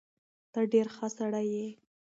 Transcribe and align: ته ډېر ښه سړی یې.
ته 0.53 0.59
ډېر 0.71 0.87
ښه 0.95 1.07
سړی 1.17 1.45
یې. 1.55 1.67